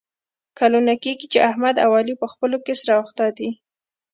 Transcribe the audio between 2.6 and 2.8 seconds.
کې